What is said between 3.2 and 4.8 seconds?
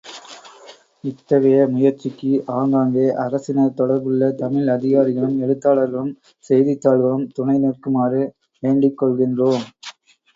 அரசினர் தொடர்புள்ள தமிழ்